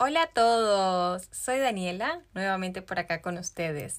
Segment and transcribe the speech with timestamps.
[0.00, 3.96] Hola a todos, soy Daniela, nuevamente por acá con ustedes.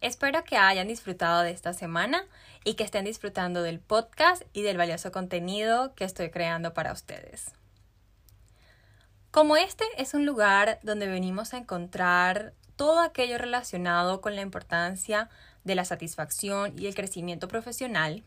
[0.00, 2.24] Espero que hayan disfrutado de esta semana
[2.64, 7.50] y que estén disfrutando del podcast y del valioso contenido que estoy creando para ustedes.
[9.30, 15.28] Como este es un lugar donde venimos a encontrar todo aquello relacionado con la importancia
[15.62, 18.24] de la satisfacción y el crecimiento profesional,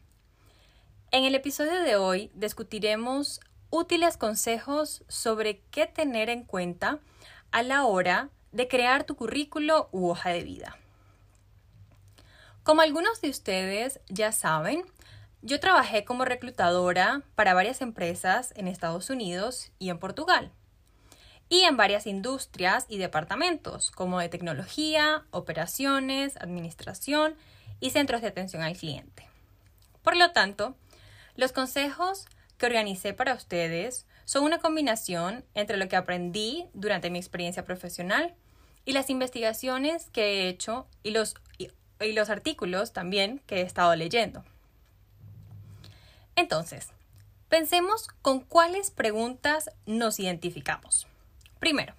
[1.09, 3.39] en el episodio de hoy discutiremos
[3.75, 6.99] útiles consejos sobre qué tener en cuenta
[7.51, 10.77] a la hora de crear tu currículo u hoja de vida.
[12.63, 14.85] Como algunos de ustedes ya saben,
[15.41, 20.51] yo trabajé como reclutadora para varias empresas en Estados Unidos y en Portugal,
[21.49, 27.35] y en varias industrias y departamentos como de tecnología, operaciones, administración
[27.81, 29.27] y centros de atención al cliente.
[30.01, 30.75] Por lo tanto,
[31.35, 32.25] los consejos
[32.57, 38.33] que organicé para ustedes son una combinación entre lo que aprendí durante mi experiencia profesional
[38.85, 41.69] y las investigaciones que he hecho y los, y,
[42.13, 44.43] los artículos también que he estado leyendo.
[46.35, 46.89] Entonces,
[47.49, 51.07] pensemos con cuáles preguntas nos identificamos.
[51.59, 51.93] Primero,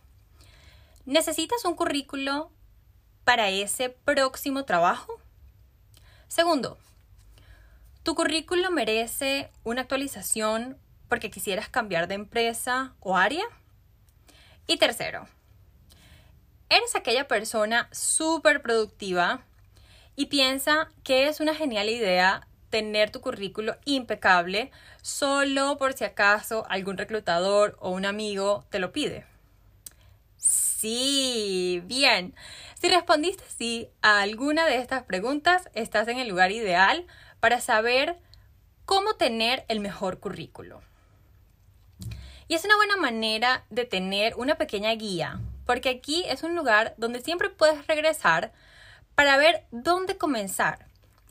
[1.07, 2.51] ¿necesitas un currículo
[3.25, 5.19] para ese próximo trabajo?
[6.29, 6.77] Segundo,
[8.07, 13.43] ¿Tu currículo merece una actualización porque quisieras cambiar de empresa o área?
[14.69, 15.27] Y tercero,
[16.69, 19.43] eres aquella persona súper productiva
[20.15, 24.71] y piensa que es una genial idea tener tu currículo impecable
[25.03, 29.27] solo por si acaso algún reclutador o un amigo te lo pide.
[30.37, 32.37] Sí, bien.
[32.81, 37.05] Si respondiste sí a alguna de estas preguntas, estás en el lugar ideal
[37.47, 38.19] para saber
[38.87, 40.83] cómo tener el mejor currículo.
[42.49, 46.95] Y es una buena manera de tener una pequeña guía, porque aquí es un lugar
[46.97, 48.53] donde siempre puedes regresar
[49.15, 50.87] para ver dónde comenzar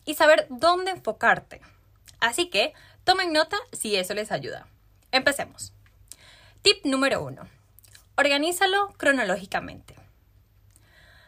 [0.05, 1.59] y saber dónde enfocarte.
[2.21, 2.71] Así que
[3.03, 4.67] tomen nota si eso les ayuda.
[5.11, 5.73] Empecemos.
[6.61, 7.45] Tip número uno.
[8.15, 9.95] Organízalo cronológicamente.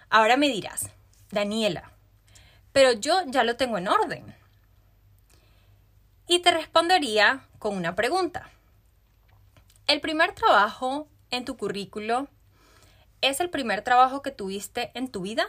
[0.09, 0.91] Ahora me dirás,
[1.31, 1.91] Daniela,
[2.71, 4.36] pero yo ya lo tengo en orden
[6.27, 8.49] y te respondería con una pregunta.
[9.87, 12.27] ¿El primer trabajo en tu currículo
[13.21, 15.47] es el primer trabajo que tuviste en tu vida?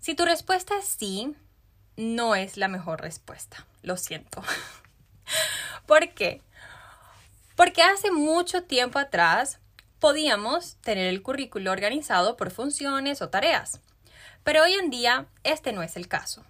[0.00, 1.34] Si tu respuesta es sí,
[1.96, 3.66] no es la mejor respuesta.
[3.82, 4.42] Lo siento.
[5.86, 6.42] ¿Por qué?
[7.56, 9.60] Porque hace mucho tiempo atrás
[10.00, 13.80] podíamos tener el currículo organizado por funciones o tareas,
[14.44, 16.44] pero hoy en día este no es el caso.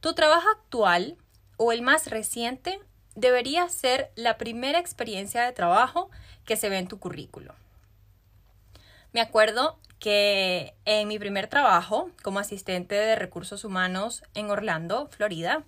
[0.00, 1.16] Tu trabajo actual
[1.56, 2.80] o el más reciente
[3.14, 6.10] debería ser la primera experiencia de trabajo
[6.44, 7.54] que se ve en tu currículo.
[9.12, 15.62] Me acuerdo que en mi primer trabajo como asistente de recursos humanos en Orlando, Florida,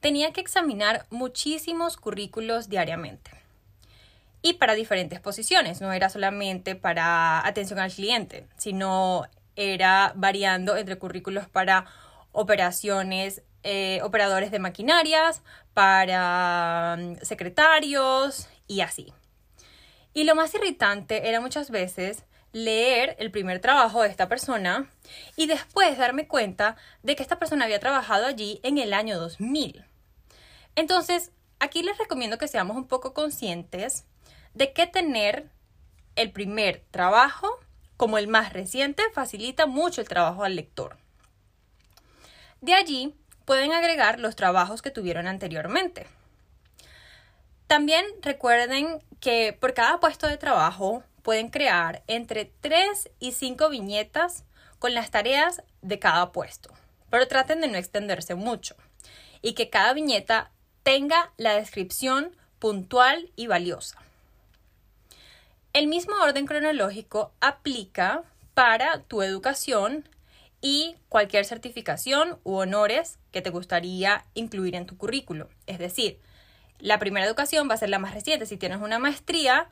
[0.00, 3.30] tenía que examinar muchísimos currículos diariamente.
[4.42, 9.26] Y para diferentes posiciones, no era solamente para atención al cliente, sino
[9.56, 11.86] era variando entre currículos para
[12.32, 15.42] operaciones eh, operadores de maquinarias,
[15.74, 19.12] para mm, secretarios y así.
[20.14, 24.90] Y lo más irritante era muchas veces leer el primer trabajo de esta persona
[25.36, 29.84] y después darme cuenta de que esta persona había trabajado allí en el año 2000.
[30.76, 34.04] Entonces, aquí les recomiendo que seamos un poco conscientes
[34.54, 35.50] de que tener
[36.14, 37.48] el primer trabajo
[37.96, 40.98] como el más reciente facilita mucho el trabajo al lector.
[42.60, 43.14] De allí
[43.44, 46.06] pueden agregar los trabajos que tuvieron anteriormente.
[47.66, 54.44] También recuerden que por cada puesto de trabajo pueden crear entre 3 y 5 viñetas
[54.78, 56.70] con las tareas de cada puesto,
[57.08, 58.74] pero traten de no extenderse mucho
[59.40, 60.50] y que cada viñeta
[60.82, 63.98] tenga la descripción puntual y valiosa.
[65.72, 68.24] El mismo orden cronológico aplica
[68.54, 70.06] para tu educación
[70.62, 75.50] y cualquier certificación u honores que te gustaría incluir en tu currículo.
[75.66, 76.20] Es decir,
[76.78, 78.46] la primera educación va a ser la más reciente.
[78.46, 79.68] Si tienes una maestría,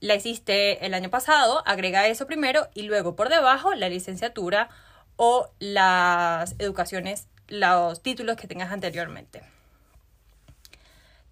[0.00, 4.68] la hiciste el año pasado, agrega eso primero y luego por debajo la licenciatura
[5.16, 9.42] o las educaciones, los títulos que tengas anteriormente.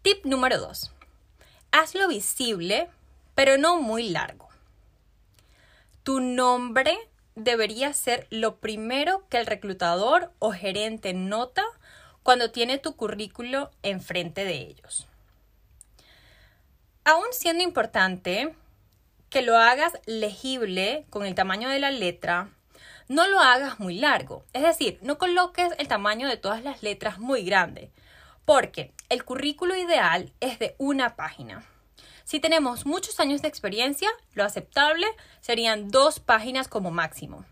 [0.03, 0.91] Tip número 2.
[1.73, 2.89] Hazlo visible,
[3.35, 4.49] pero no muy largo.
[6.03, 6.97] Tu nombre
[7.35, 11.65] debería ser lo primero que el reclutador o gerente nota
[12.23, 15.07] cuando tiene tu currículo enfrente de ellos.
[17.05, 18.55] Aún siendo importante
[19.31, 22.51] que lo hagas legible con el tamaño de la letra,
[23.09, 24.45] no lo hagas muy largo.
[24.53, 27.91] Es decir, no coloques el tamaño de todas las letras muy grande,
[28.45, 31.65] porque el currículo ideal es de una página.
[32.31, 35.05] Si tenemos muchos años de experiencia, lo aceptable
[35.41, 37.45] serían dos páginas como máximo.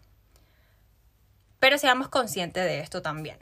[1.59, 3.39] Pero seamos conscientes de esto también.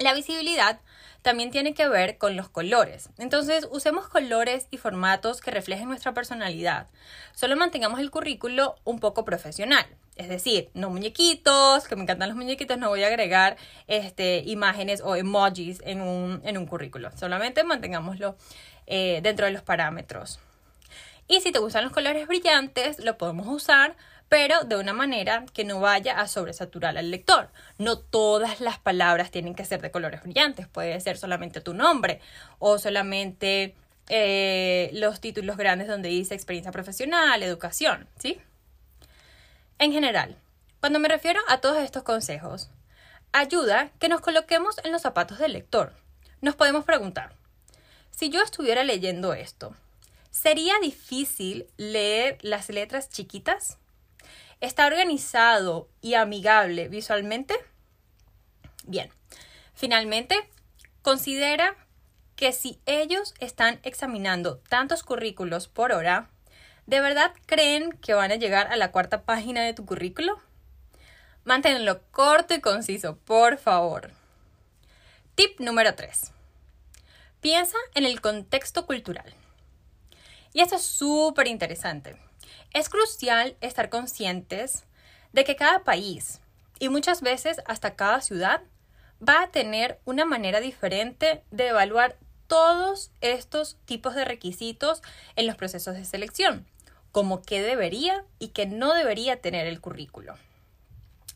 [0.00, 0.80] La visibilidad
[1.22, 3.10] también tiene que ver con los colores.
[3.16, 6.88] Entonces, usemos colores y formatos que reflejen nuestra personalidad.
[7.32, 9.86] Solo mantengamos el currículo un poco profesional.
[10.16, 15.00] Es decir, no muñequitos, que me encantan los muñequitos, no voy a agregar este, imágenes
[15.00, 17.10] o emojis en un, en un currículo.
[17.16, 18.36] Solamente mantengámoslo
[18.86, 20.40] eh, dentro de los parámetros.
[21.26, 23.96] Y si te gustan los colores brillantes, lo podemos usar
[24.28, 27.50] pero de una manera que no vaya a sobresaturar al lector.
[27.78, 32.20] No todas las palabras tienen que ser de colores brillantes, puede ser solamente tu nombre
[32.58, 33.74] o solamente
[34.08, 38.40] eh, los títulos grandes donde dice experiencia profesional, educación, ¿sí?
[39.78, 40.36] En general,
[40.80, 42.70] cuando me refiero a todos estos consejos,
[43.32, 45.92] ayuda que nos coloquemos en los zapatos del lector.
[46.40, 47.34] Nos podemos preguntar,
[48.16, 49.74] si yo estuviera leyendo esto,
[50.30, 53.78] ¿sería difícil leer las letras chiquitas?
[54.60, 57.54] ¿Está organizado y amigable visualmente?
[58.84, 59.10] Bien,
[59.74, 60.36] finalmente,
[61.02, 61.76] considera
[62.36, 66.30] que si ellos están examinando tantos currículos por hora,
[66.86, 70.40] ¿de verdad creen que van a llegar a la cuarta página de tu currículo?
[71.44, 74.12] Manténlo corto y conciso, por favor.
[75.34, 76.33] Tip número 3.
[77.44, 79.34] Piensa en el contexto cultural.
[80.54, 82.16] Y esto es súper interesante.
[82.72, 84.84] Es crucial estar conscientes
[85.34, 86.40] de que cada país
[86.78, 88.62] y muchas veces hasta cada ciudad
[89.20, 95.02] va a tener una manera diferente de evaluar todos estos tipos de requisitos
[95.36, 96.66] en los procesos de selección,
[97.12, 100.34] como qué debería y qué no debería tener el currículo.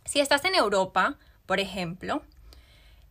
[0.07, 2.23] Si estás en Europa, por ejemplo,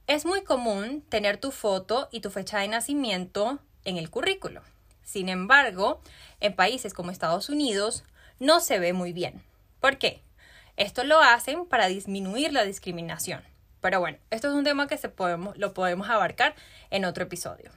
[0.07, 4.61] es muy común tener tu foto y tu fecha de nacimiento en el currículo.
[5.03, 6.01] Sin embargo,
[6.39, 8.05] en países como Estados Unidos,
[8.39, 9.43] no se ve muy bien.
[9.81, 10.23] ¿Por qué?
[10.77, 13.43] Esto lo hacen para disminuir la discriminación.
[13.81, 16.55] Pero bueno, esto es un tema que se podemos, lo podemos abarcar
[16.89, 17.71] en otro episodio.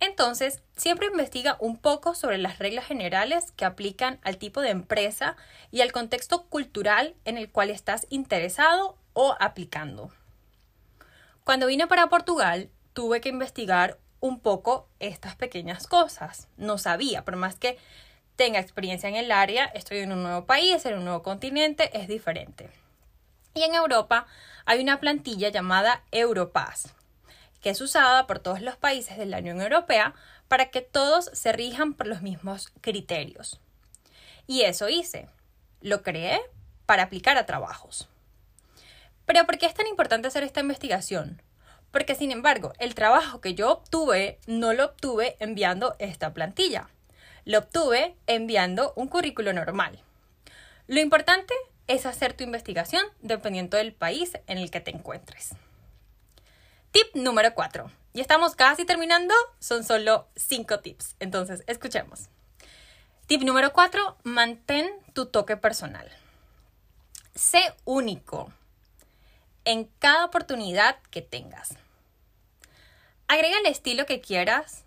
[0.00, 5.36] Entonces, siempre investiga un poco sobre las reglas generales que aplican al tipo de empresa
[5.70, 10.10] y al contexto cultural en el cual estás interesado o aplicando.
[11.44, 16.48] Cuando vine para Portugal, tuve que investigar un poco estas pequeñas cosas.
[16.56, 17.78] No sabía, por más que
[18.36, 22.08] tenga experiencia en el área, estoy en un nuevo país, en un nuevo continente, es
[22.08, 22.70] diferente.
[23.54, 24.26] Y en Europa
[24.64, 26.94] hay una plantilla llamada Europass,
[27.60, 30.14] que es usada por todos los países de la Unión Europea
[30.48, 33.60] para que todos se rijan por los mismos criterios.
[34.46, 35.28] Y eso hice.
[35.80, 36.40] Lo creé
[36.86, 38.08] para aplicar a trabajos.
[39.30, 41.40] Pero ¿por qué es tan importante hacer esta investigación?
[41.92, 46.88] Porque sin embargo, el trabajo que yo obtuve no lo obtuve enviando esta plantilla
[47.44, 50.02] lo obtuve enviando un currículo normal.
[50.88, 51.54] Lo importante
[51.86, 55.50] es hacer tu investigación dependiendo del país en el que te encuentres.
[56.90, 57.90] Tip número 4.
[58.12, 61.14] Y estamos casi terminando, son solo 5 tips.
[61.20, 62.28] Entonces, escuchemos.
[63.26, 64.18] Tip número 4.
[64.24, 66.10] Mantén tu toque personal.
[67.34, 68.52] Sé único
[69.70, 71.76] en cada oportunidad que tengas.
[73.28, 74.82] Agrega el estilo que quieras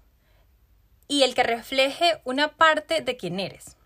[1.08, 3.78] y el que refleje una parte de quién eres.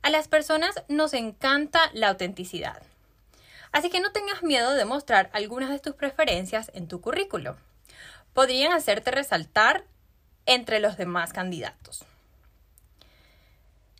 [0.00, 2.82] A las personas nos encanta la autenticidad.
[3.72, 7.58] Así que no tengas miedo de mostrar algunas de tus preferencias en tu currículo.
[8.32, 9.84] Podrían hacerte resaltar
[10.46, 12.06] entre los demás candidatos.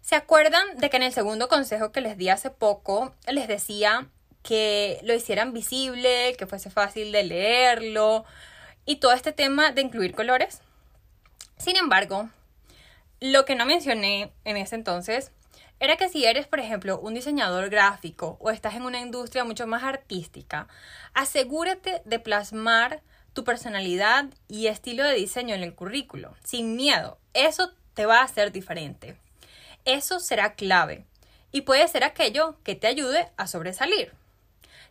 [0.00, 4.08] ¿Se acuerdan de que en el segundo consejo que les di hace poco les decía
[4.42, 8.24] que lo hicieran visible, que fuese fácil de leerlo
[8.84, 10.60] y todo este tema de incluir colores?
[11.56, 12.28] Sin embargo,
[13.20, 15.30] lo que no mencioné en ese entonces
[15.78, 19.66] era que si eres, por ejemplo, un diseñador gráfico o estás en una industria mucho
[19.66, 20.68] más artística,
[21.12, 27.18] asegúrate de plasmar tu personalidad y estilo de diseño en el currículo, sin miedo.
[27.34, 29.16] Eso te va a hacer diferente.
[29.84, 31.04] Eso será clave
[31.50, 34.12] y puede ser aquello que te ayude a sobresalir.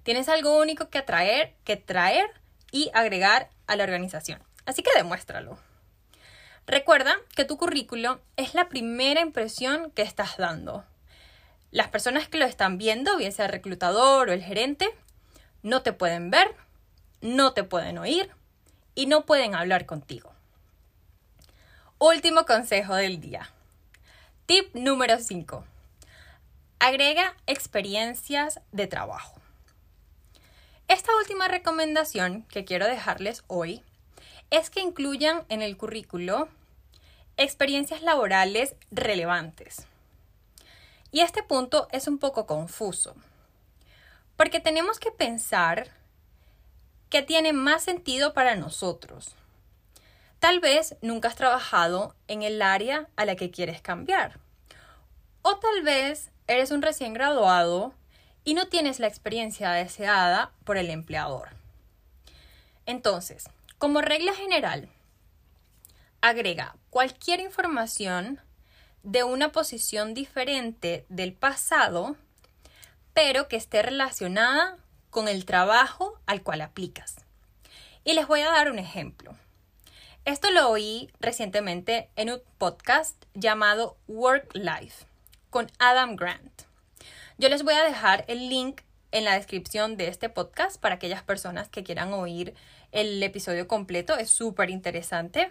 [0.04, 2.26] Tienes algo único que atraer, que traer
[2.72, 4.42] y agregar a la organización.
[4.66, 5.60] Así que demuéstralo.
[6.68, 10.86] Recuerda que tu currículo es la primera impresión que estás dando.
[11.72, 14.90] Las personas que lo están viendo, bien sea el reclutador o el gerente,
[15.64, 16.56] no te pueden ver,
[17.22, 18.30] no te pueden oír
[18.96, 20.34] y no pueden hablar contigo.
[21.98, 23.52] Último consejo del día.
[24.46, 25.64] Tip número 5.
[26.80, 29.41] Agrega experiencias de trabajo.
[30.92, 33.82] Esta última recomendación que quiero dejarles hoy
[34.50, 36.50] es que incluyan en el currículo
[37.38, 39.88] experiencias laborales relevantes.
[41.10, 43.16] Y este punto es un poco confuso,
[44.36, 45.88] porque tenemos que pensar
[47.10, 49.36] que tiene más sentido para nosotros.
[50.40, 54.42] Tal vez nunca has trabajado en el área a la que quieres cambiar.
[55.42, 57.94] O tal vez eres un recién graduado
[58.44, 61.50] y no tienes la experiencia deseada por el empleador.
[62.86, 64.90] Entonces, como regla general,
[66.22, 68.40] agrega cualquier información
[69.04, 72.16] de una posición diferente del pasado,
[73.14, 74.78] pero que esté relacionada
[75.10, 77.18] con el trabajo al cual aplicas.
[78.04, 79.36] Y les voy a dar un ejemplo.
[80.26, 85.06] Esto lo oí recientemente en un podcast llamado Work Life
[85.50, 86.71] con Adam Grant.
[87.42, 91.24] Yo les voy a dejar el link en la descripción de este podcast para aquellas
[91.24, 92.54] personas que quieran oír
[92.92, 94.16] el episodio completo.
[94.16, 95.50] Es súper interesante.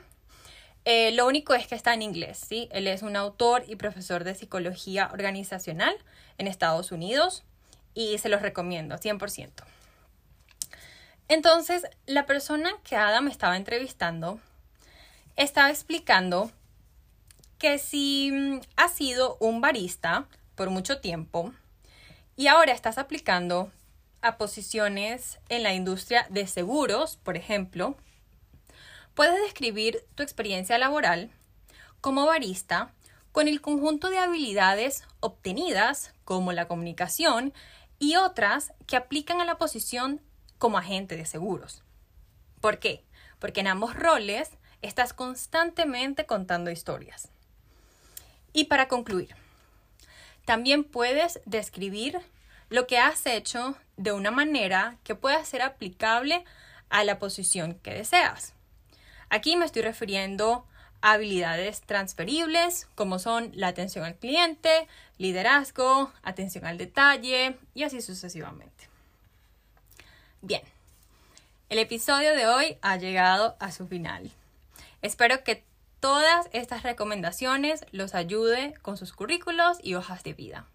[0.85, 2.69] Eh, lo único es que está en inglés, ¿sí?
[2.71, 5.93] Él es un autor y profesor de psicología organizacional
[6.39, 7.43] en Estados Unidos
[7.93, 9.51] y se los recomiendo 100%.
[11.27, 14.39] Entonces, la persona que Adam estaba entrevistando
[15.35, 16.53] estaba explicando
[17.59, 21.53] que si mm, has sido un barista por mucho tiempo
[22.41, 23.71] y ahora estás aplicando
[24.23, 27.99] a posiciones en la industria de seguros, por ejemplo,
[29.13, 31.31] puedes describir tu experiencia laboral
[32.01, 32.95] como barista
[33.31, 37.53] con el conjunto de habilidades obtenidas, como la comunicación,
[37.99, 40.23] y otras que aplican a la posición
[40.57, 41.83] como agente de seguros.
[42.63, 43.05] ¿Por qué?
[43.39, 44.49] Porque en ambos roles
[44.81, 47.29] estás constantemente contando historias.
[48.55, 49.37] Y para concluir,
[50.51, 52.19] también puedes describir
[52.71, 56.45] lo que has hecho de una manera que pueda ser aplicable
[56.89, 58.53] a la posición que deseas.
[59.29, 60.67] Aquí me estoy refiriendo
[61.03, 64.89] a habilidades transferibles como son la atención al cliente,
[65.19, 68.89] liderazgo, atención al detalle y así sucesivamente.
[70.43, 70.63] Bien,
[71.69, 74.33] el episodio de hoy ha llegado a su final.
[75.01, 75.63] Espero que
[76.01, 80.67] todas estas recomendaciones los ayude con sus currículos y hojas de vida.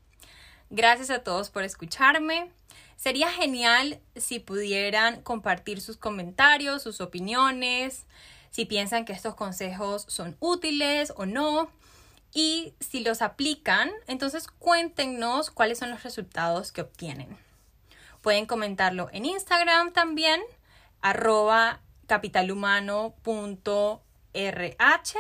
[0.70, 2.52] Gracias a todos por escucharme.
[2.96, 8.06] Sería genial si pudieran compartir sus comentarios, sus opiniones,
[8.52, 11.70] si piensan que estos consejos son útiles o no.
[12.34, 17.38] Y si los aplican, entonces cuéntenos cuáles son los resultados que obtienen.
[18.22, 20.42] Pueden comentarlo en Instagram también,
[21.02, 24.05] arroba capitalhumano.com
[24.36, 25.18] RH.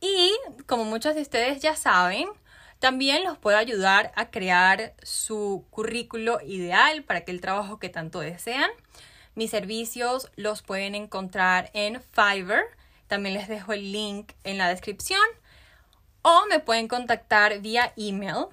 [0.00, 0.32] Y
[0.66, 2.28] como muchos de ustedes ya saben,
[2.78, 8.70] también los puedo ayudar a crear su currículo ideal para aquel trabajo que tanto desean.
[9.34, 12.64] Mis servicios los pueden encontrar en Fiverr.
[13.06, 15.20] También les dejo el link en la descripción.
[16.22, 18.46] O me pueden contactar vía email.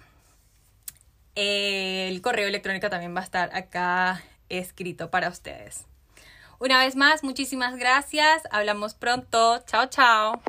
[1.36, 5.88] El correo electrónico también va a estar acá escrito para ustedes.
[6.64, 8.44] Una vez más, muchísimas gracias.
[8.50, 9.62] Hablamos pronto.
[9.66, 10.42] Chao, chao.